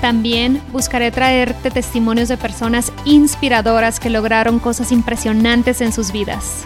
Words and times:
También 0.00 0.62
buscaré 0.72 1.10
traerte 1.10 1.70
testimonios 1.70 2.28
de 2.28 2.36
personas 2.36 2.92
inspiradoras 3.04 4.00
que 4.00 4.10
lograron 4.10 4.58
cosas 4.58 4.92
impresionantes 4.92 5.80
en 5.80 5.92
sus 5.92 6.12
vidas. 6.12 6.64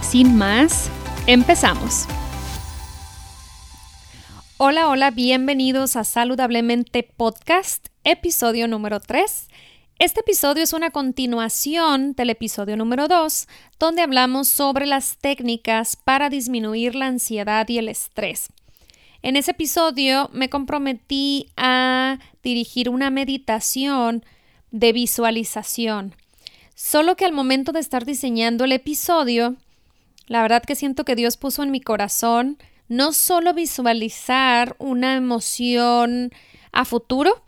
Sin 0.00 0.36
más, 0.36 0.90
empezamos. 1.26 2.06
Hola, 4.56 4.88
hola, 4.88 5.12
bienvenidos 5.12 5.94
a 5.94 6.02
Saludablemente 6.02 7.04
Podcast, 7.04 7.88
episodio 8.02 8.66
número 8.66 8.98
3. 8.98 9.48
Este 10.00 10.20
episodio 10.20 10.62
es 10.62 10.72
una 10.72 10.90
continuación 10.90 12.14
del 12.14 12.30
episodio 12.30 12.76
número 12.76 13.06
2, 13.06 13.46
donde 13.78 14.02
hablamos 14.02 14.48
sobre 14.48 14.86
las 14.86 15.16
técnicas 15.18 15.96
para 15.96 16.28
disminuir 16.28 16.94
la 16.94 17.06
ansiedad 17.06 17.68
y 17.68 17.78
el 17.78 17.88
estrés. 17.88 18.48
En 19.22 19.36
ese 19.36 19.50
episodio 19.50 20.30
me 20.32 20.48
comprometí 20.48 21.50
a 21.56 22.18
dirigir 22.42 22.88
una 22.88 23.10
meditación 23.10 24.24
de 24.70 24.92
visualización. 24.92 26.14
Solo 26.74 27.16
que 27.16 27.24
al 27.24 27.32
momento 27.32 27.72
de 27.72 27.80
estar 27.80 28.04
diseñando 28.04 28.64
el 28.64 28.72
episodio, 28.72 29.56
la 30.26 30.42
verdad 30.42 30.62
que 30.62 30.76
siento 30.76 31.04
que 31.04 31.16
Dios 31.16 31.36
puso 31.36 31.62
en 31.62 31.72
mi 31.72 31.80
corazón 31.80 32.58
no 32.88 33.12
solo 33.12 33.52
visualizar 33.54 34.76
una 34.78 35.16
emoción 35.16 36.30
a 36.70 36.84
futuro, 36.84 37.42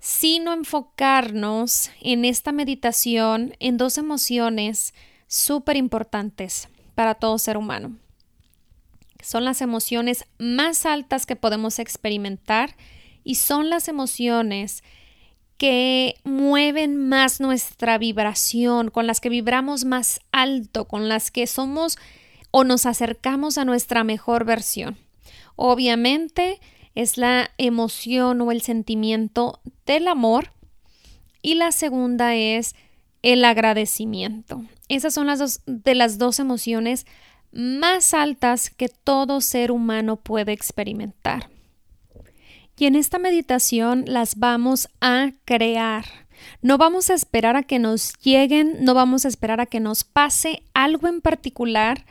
sino 0.00 0.52
enfocarnos 0.52 1.90
en 2.00 2.24
esta 2.24 2.50
meditación 2.50 3.54
en 3.60 3.76
dos 3.76 3.98
emociones 3.98 4.94
súper 5.28 5.76
importantes 5.76 6.68
para 6.94 7.14
todo 7.14 7.38
ser 7.38 7.56
humano. 7.56 7.96
Son 9.22 9.44
las 9.44 9.62
emociones 9.62 10.26
más 10.38 10.84
altas 10.84 11.24
que 11.24 11.36
podemos 11.36 11.78
experimentar 11.78 12.76
y 13.24 13.36
son 13.36 13.70
las 13.70 13.88
emociones 13.88 14.82
que 15.56 16.16
mueven 16.24 16.96
más 16.96 17.40
nuestra 17.40 17.96
vibración, 17.96 18.90
con 18.90 19.06
las 19.06 19.20
que 19.20 19.28
vibramos 19.28 19.84
más 19.84 20.20
alto, 20.32 20.86
con 20.86 21.08
las 21.08 21.30
que 21.30 21.46
somos 21.46 21.98
o 22.50 22.64
nos 22.64 22.84
acercamos 22.84 23.58
a 23.58 23.64
nuestra 23.64 24.02
mejor 24.02 24.44
versión. 24.44 24.98
Obviamente, 25.54 26.60
es 26.94 27.16
la 27.16 27.50
emoción 27.58 28.40
o 28.40 28.50
el 28.50 28.60
sentimiento 28.60 29.60
del 29.86 30.08
amor 30.08 30.52
y 31.42 31.54
la 31.54 31.72
segunda 31.72 32.34
es 32.34 32.74
el 33.22 33.44
agradecimiento. 33.44 34.64
Esas 34.88 35.14
son 35.14 35.28
las 35.28 35.38
dos 35.38 35.60
de 35.66 35.94
las 35.94 36.18
dos 36.18 36.38
emociones 36.38 37.06
más 37.52 38.14
altas 38.14 38.70
que 38.70 38.88
todo 38.88 39.40
ser 39.40 39.70
humano 39.70 40.16
puede 40.16 40.52
experimentar. 40.52 41.50
Y 42.76 42.86
en 42.86 42.96
esta 42.96 43.18
meditación 43.18 44.04
las 44.06 44.36
vamos 44.36 44.88
a 45.00 45.32
crear. 45.44 46.04
No 46.62 46.78
vamos 46.78 47.10
a 47.10 47.14
esperar 47.14 47.54
a 47.56 47.62
que 47.62 47.78
nos 47.78 48.14
lleguen, 48.18 48.84
no 48.84 48.94
vamos 48.94 49.24
a 49.24 49.28
esperar 49.28 49.60
a 49.60 49.66
que 49.66 49.78
nos 49.78 50.02
pase 50.02 50.64
algo 50.74 51.06
en 51.06 51.20
particular 51.20 52.04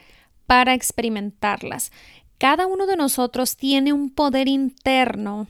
para 0.46 0.74
experimentarlas. 0.74 1.92
Cada 2.38 2.68
uno 2.68 2.86
de 2.86 2.96
nosotros 2.96 3.58
tiene 3.58 3.92
un 3.92 4.10
poder 4.10 4.48
interno 4.48 5.48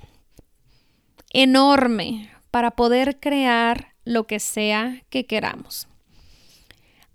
enorme 1.29 2.31
para 2.49 2.71
poder 2.71 3.19
crear 3.19 3.93
lo 4.03 4.25
que 4.25 4.39
sea 4.39 5.03
que 5.09 5.25
queramos. 5.25 5.87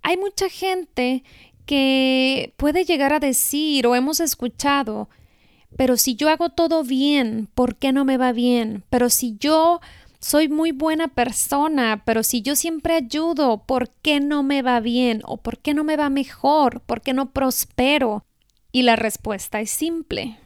Hay 0.03 0.17
mucha 0.17 0.49
gente 0.49 1.25
que 1.67 2.55
puede 2.57 2.85
llegar 2.85 3.13
a 3.13 3.21
decir 3.21 3.87
o 3.87 3.95
hemos 3.95 4.21
escuchado, 4.21 5.09
pero 5.77 5.97
si 5.97 6.17
yo 6.17 6.31
hago 6.31 6.51
todo 6.51 6.85
bien, 6.85 7.49
¿por 7.55 7.77
qué 7.77 7.93
no 7.93 8.05
me 8.05 8.17
va 8.17 8.33
bien? 8.33 8.85
Pero 8.89 9.11
si 9.11 9.37
yo 9.39 9.81
soy 10.21 10.49
muy 10.49 10.73
buena 10.73 11.09
persona, 11.09 12.03
pero 12.05 12.23
si 12.23 12.41
yo 12.43 12.57
siempre 12.57 12.95
ayudo, 12.95 13.65
¿por 13.67 13.91
qué 13.91 14.21
no 14.21 14.43
me 14.43 14.63
va 14.63 14.81
bien? 14.81 15.21
¿O 15.25 15.37
por 15.37 15.59
qué 15.59 15.75
no 15.75 15.85
me 15.85 15.97
va 15.97 16.09
mejor? 16.09 16.81
¿Por 16.81 17.03
qué 17.03 17.13
no 17.13 17.31
prospero? 17.31 18.25
Y 18.73 18.83
la 18.83 18.97
respuesta 18.97 19.61
es 19.61 19.71
simple. 19.71 20.39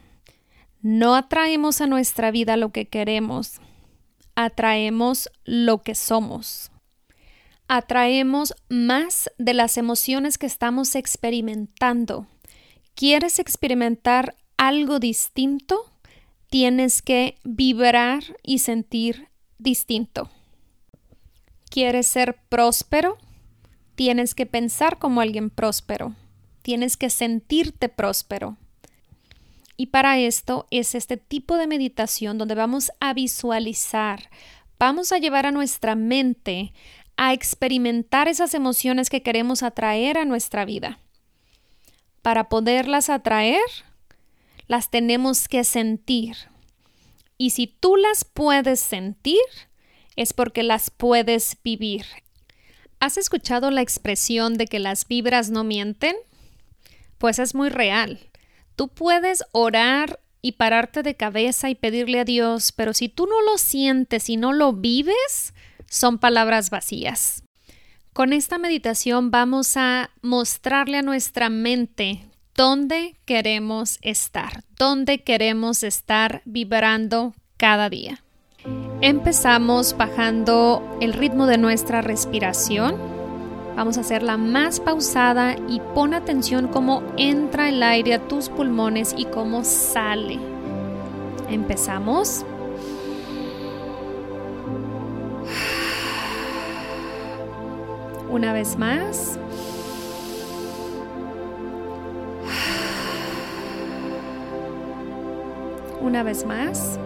No 0.81 1.15
atraemos 1.15 1.79
a 1.79 1.87
nuestra 1.87 2.31
vida 2.31 2.57
lo 2.57 2.71
que 2.71 2.87
queremos, 2.87 3.61
atraemos 4.35 5.29
lo 5.45 5.83
que 5.83 5.95
somos. 5.95 6.70
Atraemos 7.73 8.53
más 8.69 9.31
de 9.37 9.53
las 9.53 9.77
emociones 9.77 10.37
que 10.37 10.45
estamos 10.45 10.95
experimentando. 10.95 12.27
¿Quieres 12.95 13.39
experimentar 13.39 14.35
algo 14.57 14.99
distinto? 14.99 15.89
Tienes 16.49 17.01
que 17.01 17.37
vibrar 17.43 18.23
y 18.43 18.59
sentir 18.59 19.29
distinto. 19.57 20.29
¿Quieres 21.69 22.07
ser 22.07 22.37
próspero? 22.49 23.17
Tienes 23.95 24.35
que 24.35 24.45
pensar 24.45 24.99
como 24.99 25.21
alguien 25.21 25.49
próspero 25.49 26.15
tienes 26.61 26.97
que 26.97 27.09
sentirte 27.09 27.89
próspero. 27.89 28.57
Y 29.77 29.87
para 29.87 30.19
esto 30.19 30.67
es 30.69 30.95
este 30.95 31.17
tipo 31.17 31.57
de 31.57 31.67
meditación 31.67 32.37
donde 32.37 32.55
vamos 32.55 32.91
a 32.99 33.13
visualizar, 33.13 34.29
vamos 34.77 35.11
a 35.11 35.17
llevar 35.17 35.45
a 35.45 35.51
nuestra 35.51 35.95
mente 35.95 36.73
a 37.23 37.33
experimentar 37.33 38.27
esas 38.27 38.55
emociones 38.55 39.11
que 39.11 39.21
queremos 39.21 39.61
atraer 39.61 40.17
a 40.17 40.25
nuestra 40.25 40.65
vida. 40.65 40.97
Para 42.23 42.49
poderlas 42.49 43.11
atraer, 43.11 43.61
las 44.65 44.89
tenemos 44.89 45.47
que 45.47 45.63
sentir. 45.63 46.35
Y 47.37 47.51
si 47.51 47.67
tú 47.67 47.95
las 47.95 48.25
puedes 48.25 48.79
sentir, 48.79 49.37
es 50.15 50.33
porque 50.33 50.63
las 50.63 50.89
puedes 50.89 51.59
vivir. 51.63 52.07
¿Has 52.99 53.19
escuchado 53.19 53.69
la 53.69 53.83
expresión 53.83 54.55
de 54.55 54.65
que 54.65 54.79
las 54.79 55.07
vibras 55.07 55.51
no 55.51 55.63
mienten? 55.63 56.15
pues 57.19 57.37
es 57.37 57.53
muy 57.53 57.69
real. 57.69 58.17
Tú 58.75 58.87
puedes 58.87 59.43
orar 59.51 60.19
y 60.41 60.53
pararte 60.53 61.03
de 61.03 61.13
cabeza 61.13 61.69
y 61.69 61.75
pedirle 61.75 62.19
a 62.19 62.25
Dios, 62.25 62.71
pero 62.71 62.95
si 62.95 63.09
tú 63.09 63.27
no 63.27 63.43
lo 63.43 63.59
sientes 63.59 64.27
y 64.27 64.37
no 64.37 64.53
lo 64.53 64.73
vives, 64.73 65.53
son 65.91 66.17
palabras 66.17 66.69
vacías. 66.71 67.43
Con 68.13 68.33
esta 68.33 68.57
meditación 68.57 69.29
vamos 69.29 69.77
a 69.77 70.09
mostrarle 70.21 70.97
a 70.97 71.01
nuestra 71.03 71.49
mente 71.49 72.25
dónde 72.55 73.17
queremos 73.25 73.99
estar, 74.01 74.63
dónde 74.77 75.23
queremos 75.23 75.83
estar 75.83 76.41
vibrando 76.45 77.35
cada 77.57 77.89
día. 77.89 78.23
Empezamos 79.01 79.95
bajando 79.97 80.97
el 81.01 81.13
ritmo 81.13 81.45
de 81.45 81.57
nuestra 81.57 82.01
respiración 82.01 83.21
Vamos 83.75 83.97
a 83.97 84.01
hacerla 84.01 84.37
más 84.37 84.79
pausada 84.79 85.55
y 85.67 85.79
pon 85.95 86.13
atención 86.13 86.67
cómo 86.67 87.03
entra 87.17 87.69
el 87.69 87.81
aire 87.81 88.13
a 88.15 88.27
tus 88.27 88.49
pulmones 88.49 89.15
y 89.17 89.25
cómo 89.25 89.63
sale. 89.63 90.37
Empezamos. 91.49 92.45
Una 98.31 98.53
vez 98.53 98.77
más. 98.77 99.37
Una 105.99 106.23
vez 106.23 106.45
más. 106.45 106.97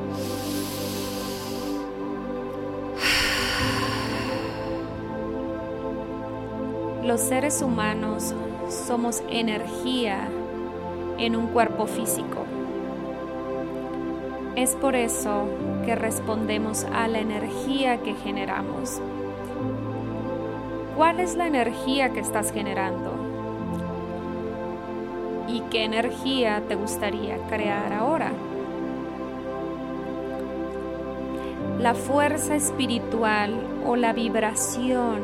Los 7.03 7.21
seres 7.21 7.63
humanos 7.63 8.35
somos 8.69 9.23
energía 9.27 10.27
en 11.17 11.35
un 11.35 11.47
cuerpo 11.47 11.87
físico. 11.87 12.45
Es 14.55 14.75
por 14.75 14.95
eso 14.95 15.47
que 15.87 15.95
respondemos 15.95 16.83
a 16.93 17.07
la 17.07 17.17
energía 17.17 18.03
que 18.03 18.13
generamos. 18.13 19.01
¿Cuál 20.95 21.19
es 21.19 21.35
la 21.35 21.45
energía 21.45 22.13
que 22.13 22.21
estás 22.21 22.53
generando? 22.53 23.11
¿Y 25.49 25.59
qué 25.69 25.83
energía 25.83 26.63
te 26.69 26.75
gustaría 26.75 27.37
crear 27.49 27.91
ahora? 27.91 28.31
La 31.81 31.95
fuerza 31.95 32.55
espiritual 32.55 33.59
o 33.85 33.97
la 33.97 34.13
vibración 34.13 35.23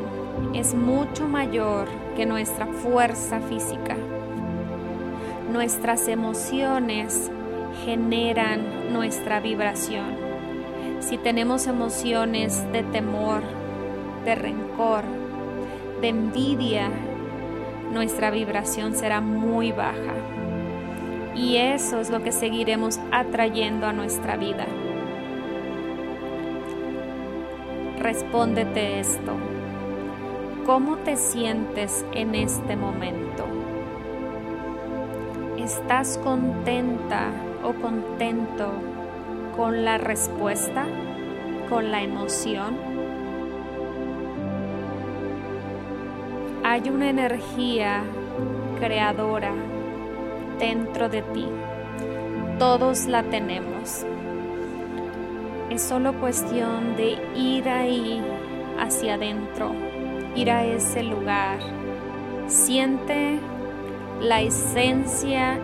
es 0.52 0.74
mucho 0.74 1.26
mayor 1.26 1.88
que 2.16 2.26
nuestra 2.26 2.66
fuerza 2.66 3.40
física. 3.40 3.96
Nuestras 5.50 6.06
emociones 6.06 7.30
generan 7.86 8.92
nuestra 8.92 9.40
vibración. 9.40 10.16
Si 11.00 11.16
tenemos 11.16 11.66
emociones 11.66 12.62
de 12.72 12.82
temor, 12.82 13.40
de 14.26 14.34
rencor, 14.34 15.21
de 16.02 16.08
envidia, 16.08 16.90
nuestra 17.92 18.30
vibración 18.30 18.94
será 18.94 19.20
muy 19.20 19.70
baja. 19.72 20.14
Y 21.34 21.56
eso 21.56 22.00
es 22.00 22.10
lo 22.10 22.22
que 22.22 22.32
seguiremos 22.32 22.98
atrayendo 23.12 23.86
a 23.86 23.92
nuestra 23.92 24.36
vida. 24.36 24.66
Respóndete 27.98 28.98
esto. 28.98 29.36
¿Cómo 30.66 30.96
te 30.98 31.16
sientes 31.16 32.04
en 32.12 32.34
este 32.34 32.76
momento? 32.76 33.46
¿Estás 35.56 36.18
contenta 36.18 37.30
o 37.62 37.72
contento 37.74 38.72
con 39.56 39.84
la 39.84 39.98
respuesta, 39.98 40.84
con 41.68 41.92
la 41.92 42.02
emoción? 42.02 43.01
Hay 46.72 46.88
una 46.88 47.10
energía 47.10 48.02
creadora 48.80 49.52
dentro 50.58 51.10
de 51.10 51.20
ti. 51.20 51.46
Todos 52.58 53.04
la 53.04 53.24
tenemos. 53.24 54.06
Es 55.68 55.82
solo 55.82 56.18
cuestión 56.18 56.96
de 56.96 57.18
ir 57.36 57.68
ahí 57.68 58.22
hacia 58.80 59.16
adentro, 59.16 59.74
ir 60.34 60.50
a 60.50 60.64
ese 60.64 61.02
lugar. 61.02 61.58
Siente 62.46 63.38
la 64.22 64.40
esencia 64.40 65.58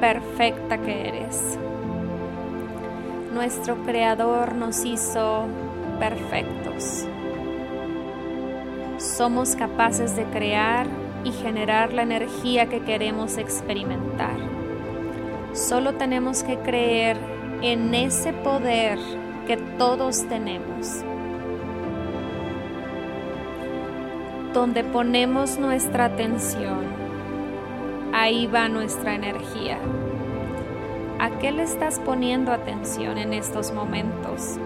perfecta 0.00 0.76
que 0.76 1.08
eres. 1.08 1.58
Nuestro 3.32 3.74
Creador 3.86 4.54
nos 4.54 4.84
hizo 4.84 5.46
perfectos. 5.98 7.06
Somos 9.00 9.56
capaces 9.56 10.14
de 10.14 10.24
crear 10.24 10.86
y 11.24 11.32
generar 11.32 11.94
la 11.94 12.02
energía 12.02 12.66
que 12.66 12.82
queremos 12.82 13.38
experimentar. 13.38 14.36
Solo 15.54 15.94
tenemos 15.94 16.42
que 16.42 16.58
creer 16.58 17.16
en 17.62 17.94
ese 17.94 18.34
poder 18.34 18.98
que 19.46 19.56
todos 19.56 20.28
tenemos. 20.28 21.02
Donde 24.52 24.84
ponemos 24.84 25.58
nuestra 25.58 26.04
atención, 26.04 26.84
ahí 28.12 28.46
va 28.48 28.68
nuestra 28.68 29.14
energía. 29.14 29.78
¿A 31.18 31.38
qué 31.38 31.52
le 31.52 31.62
estás 31.62 31.98
poniendo 32.00 32.52
atención 32.52 33.16
en 33.16 33.32
estos 33.32 33.72
momentos? 33.72 34.58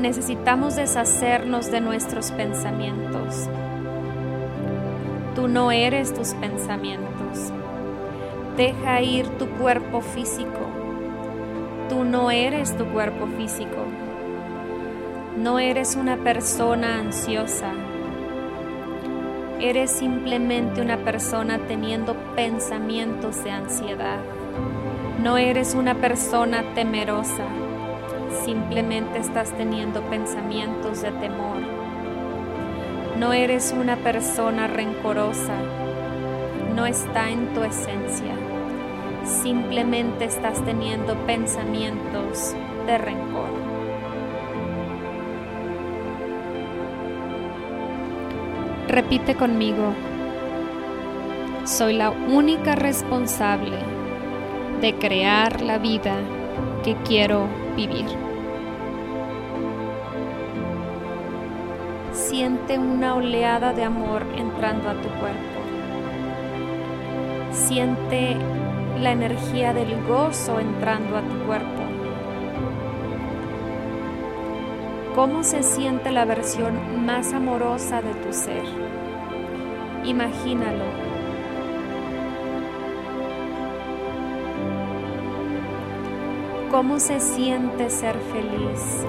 Necesitamos 0.00 0.76
deshacernos 0.76 1.70
de 1.70 1.80
nuestros 1.80 2.30
pensamientos. 2.32 3.48
Tú 5.34 5.48
no 5.48 5.70
eres 5.70 6.12
tus 6.12 6.34
pensamientos. 6.34 7.52
Deja 8.56 9.00
ir 9.00 9.28
tu 9.38 9.48
cuerpo 9.48 10.00
físico. 10.00 10.66
Tú 11.88 12.04
no 12.04 12.30
eres 12.30 12.76
tu 12.76 12.86
cuerpo 12.86 13.26
físico. 13.38 13.86
No 15.38 15.58
eres 15.58 15.96
una 15.96 16.16
persona 16.16 16.98
ansiosa. 16.98 17.72
Eres 19.60 19.90
simplemente 19.90 20.80
una 20.80 20.98
persona 20.98 21.58
teniendo 21.66 22.14
pensamientos 22.34 23.42
de 23.44 23.50
ansiedad. 23.52 24.18
No 25.22 25.38
eres 25.38 25.74
una 25.74 25.94
persona 25.94 26.64
temerosa. 26.74 27.44
Simplemente 28.44 29.18
estás 29.18 29.52
teniendo 29.52 30.02
pensamientos 30.02 31.02
de 31.02 31.12
temor. 31.12 31.58
No 33.18 33.32
eres 33.32 33.72
una 33.78 33.96
persona 33.96 34.66
rencorosa. 34.66 35.54
No 36.74 36.86
está 36.86 37.30
en 37.30 37.54
tu 37.54 37.62
esencia. 37.62 38.34
Simplemente 39.24 40.24
estás 40.24 40.64
teniendo 40.64 41.14
pensamientos 41.26 42.56
de 42.86 42.98
rencor. 42.98 43.50
Repite 48.88 49.36
conmigo, 49.36 49.94
soy 51.64 51.94
la 51.94 52.10
única 52.10 52.74
responsable 52.74 53.76
de 54.80 54.94
crear 54.96 55.62
la 55.62 55.78
vida 55.78 56.16
que 56.82 56.96
quiero 57.04 57.46
vivir. 57.76 58.06
Siente 62.12 62.78
una 62.78 63.14
oleada 63.14 63.72
de 63.72 63.84
amor 63.84 64.24
entrando 64.36 64.88
a 64.90 64.94
tu 64.94 65.08
cuerpo. 65.20 65.60
Siente 67.52 68.36
la 69.00 69.12
energía 69.12 69.72
del 69.72 70.02
gozo 70.06 70.58
entrando 70.60 71.16
a 71.16 71.22
tu 71.22 71.38
cuerpo. 71.46 71.82
¿Cómo 75.14 75.44
se 75.44 75.62
siente 75.62 76.10
la 76.10 76.24
versión 76.24 77.04
más 77.04 77.32
amorosa 77.32 78.00
de 78.00 78.14
tu 78.14 78.32
ser? 78.32 78.64
Imagínalo. 80.04 81.11
¿Cómo 86.72 86.98
se 87.00 87.20
siente 87.20 87.90
ser 87.90 88.16
feliz? 88.32 89.04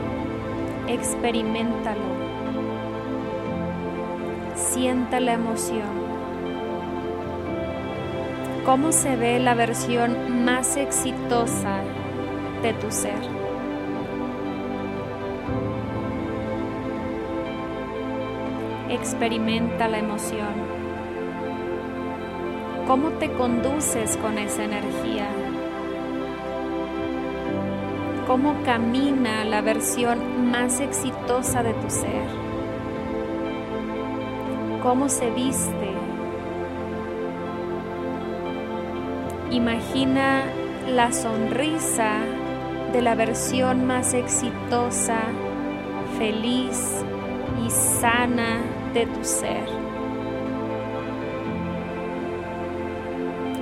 Experimentalo. 0.89 2.01
Siente 4.53 5.21
la 5.21 5.31
emoción. 5.31 5.87
¿Cómo 8.65 8.91
se 8.91 9.15
ve 9.15 9.39
la 9.39 9.55
versión 9.55 10.43
más 10.43 10.75
exitosa 10.75 11.79
de 12.61 12.73
tu 12.73 12.91
ser? 12.91 13.43
experimenta 18.89 19.87
la 19.87 19.99
emoción. 19.99 20.53
¿Cómo 22.87 23.09
te 23.13 23.31
conduces 23.31 24.17
con 24.17 24.37
esa 24.37 24.65
energía? 24.65 25.42
¿Cómo 28.33 28.55
camina 28.63 29.45
la 29.45 29.61
versión 29.61 30.49
más 30.49 30.79
exitosa 30.79 31.61
de 31.61 31.71
tu 31.75 31.87
ser? 31.87 32.25
¿Cómo 34.81 35.07
se 35.07 35.29
viste? 35.29 35.91
Imagina 39.51 40.45
la 40.89 41.11
sonrisa 41.11 42.21
de 42.91 43.03
la 43.03 43.13
versión 43.13 43.85
más 43.85 44.15
exitosa, 44.15 45.19
feliz 46.17 47.05
y 47.63 47.69
sana 47.69 48.63
de 48.95 49.05
tu 49.05 49.23
ser. 49.23 49.67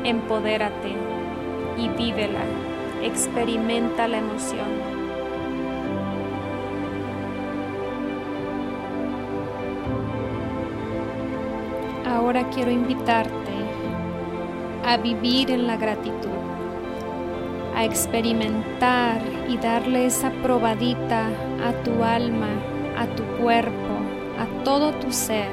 Empodérate 0.06 0.96
y 1.78 1.90
vívela, 1.90 2.46
experimenta 3.04 4.08
la 4.08 4.18
emoción. 4.18 5.02
Ahora 12.06 12.50
quiero 12.50 12.72
invitarte 12.72 13.32
a 14.86 14.98
vivir 14.98 15.52
en 15.52 15.68
la 15.68 15.78
gratitud, 15.78 16.30
a 17.76 17.86
experimentar 17.86 19.22
y 19.48 19.58
darle 19.58 20.06
esa 20.06 20.32
probadita 20.44 21.28
a 21.66 21.72
tu 21.84 22.04
alma, 22.04 22.50
a 22.98 23.06
tu 23.16 23.24
cuerpo, 23.42 23.98
a 24.40 24.64
todo 24.64 24.92
tu 24.94 25.12
ser 25.12 25.50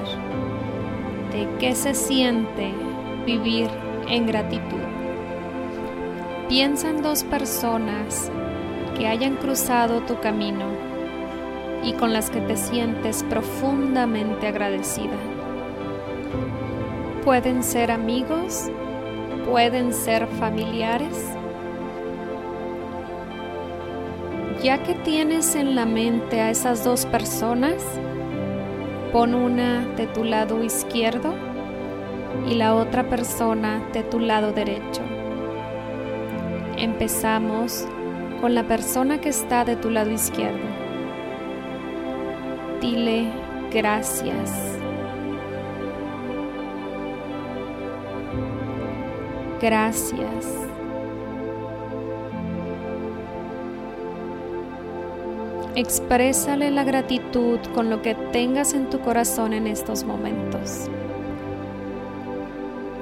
de 1.33 1.49
qué 1.59 1.75
se 1.75 1.95
siente 1.95 2.73
vivir 3.27 3.69
en 4.09 4.27
gratitud. 4.27 4.88
Piensa 6.49 6.89
en 6.89 7.03
dos 7.03 7.25
personas 7.25 8.31
que 8.97 9.07
hayan 9.07 9.37
cruzado 9.37 10.01
tu 10.01 10.19
camino 10.19 10.65
y 11.85 11.93
con 11.93 12.15
las 12.15 12.31
que 12.31 12.41
te 12.41 12.57
sientes 12.57 13.23
profundamente 13.25 14.47
agradecida. 14.47 15.19
Pueden 17.23 17.63
ser 17.63 17.91
amigos, 17.91 18.71
pueden 19.47 19.93
ser 19.93 20.27
familiares. 20.27 21.23
Ya 24.63 24.83
que 24.83 24.95
tienes 24.95 25.55
en 25.55 25.75
la 25.75 25.85
mente 25.85 26.41
a 26.41 26.51
esas 26.51 26.83
dos 26.83 27.05
personas, 27.05 27.85
pon 29.13 29.35
una 29.35 29.85
de 29.97 30.07
tu 30.07 30.25
lado 30.25 30.65
izquierdo 30.65 31.35
y 32.49 32.55
la 32.55 32.75
otra 32.75 33.07
persona 33.11 33.87
de 33.93 34.03
tu 34.03 34.19
lado 34.19 34.53
derecho. 34.53 35.08
Empezamos 36.79 37.85
con 38.41 38.55
la 38.55 38.63
persona 38.63 39.21
que 39.21 39.31
está 39.31 39.65
de 39.65 39.75
tu 39.75 39.91
lado 39.91 40.13
izquierdo. 40.13 40.63
Dile 42.81 43.27
gracias. 43.73 44.53
Gracias. 49.61 50.47
Exprésale 55.75 56.71
la 56.71 56.85
gratitud 56.85 57.59
con 57.75 57.91
lo 57.91 58.03
que 58.03 58.15
tengas 58.33 58.73
en 58.73 58.89
tu 58.89 59.01
corazón 59.01 59.53
en 59.53 59.67
estos 59.67 60.05
momentos. 60.05 60.89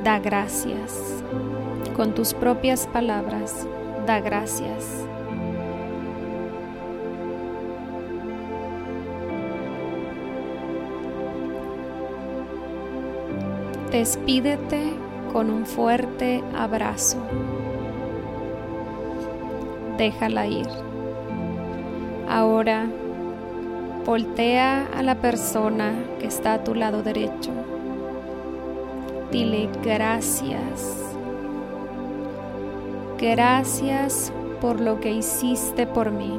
Da 0.02 0.18
gracias. 0.18 1.23
Con 1.97 2.12
tus 2.12 2.35
propias 2.35 2.87
palabras, 2.87 3.67
da 4.07 4.21
gracias. 4.21 4.85
Despídete 13.91 14.93
con 15.33 15.49
un 15.49 15.65
fuerte 15.65 16.45
abrazo. 16.55 17.17
Déjala 19.97 20.47
ir. 20.49 20.69
Ahora 22.29 22.85
voltea 24.05 24.87
a 24.95 25.03
la 25.03 25.15
persona 25.15 25.95
que 26.19 26.26
está 26.26 26.53
a 26.53 26.62
tu 26.62 26.75
lado 26.75 27.03
derecho. 27.03 27.53
Dile 29.33 29.71
gracias. 29.83 31.05
Gracias 33.18 34.32
por 34.61 34.80
lo 34.80 35.00
que 35.00 35.12
hiciste 35.12 35.87
por 35.87 36.11
mí. 36.11 36.38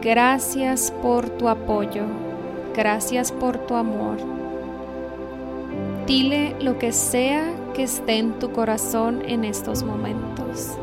Gracias 0.00 0.92
por 1.02 1.28
tu 1.28 1.48
apoyo. 1.48 2.04
Gracias 2.74 3.32
por 3.32 3.58
tu 3.58 3.74
amor. 3.74 4.16
Dile 6.06 6.54
lo 6.60 6.78
que 6.78 6.92
sea 6.92 7.52
que 7.74 7.82
esté 7.82 8.18
en 8.18 8.38
tu 8.38 8.52
corazón 8.52 9.22
en 9.26 9.44
estos 9.44 9.82
momentos. 9.82 10.78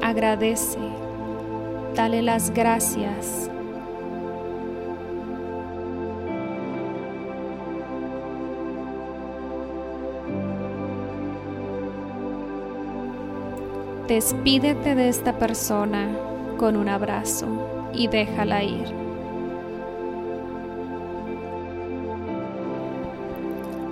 Agradece. 0.00 0.78
Dale 1.96 2.22
las 2.22 2.50
gracias. 2.50 3.50
Despídete 14.08 14.94
de 14.94 15.08
esta 15.08 15.38
persona 15.38 16.08
con 16.58 16.76
un 16.76 16.90
abrazo 16.90 17.46
y 17.94 18.08
déjala 18.08 18.62
ir. 18.62 18.84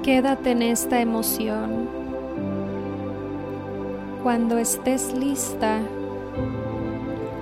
Quédate 0.02 0.50
en 0.50 0.62
esta 0.62 1.00
emoción. 1.00 1.88
Cuando 4.22 4.58
estés 4.58 5.14
lista, 5.14 5.80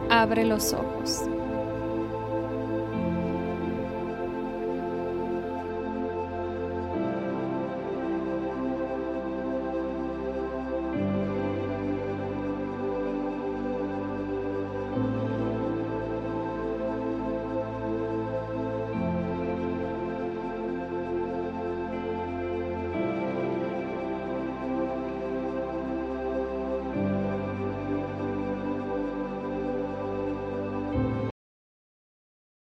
abre 0.08 0.44
los 0.44 0.72
ojos. 0.72 1.29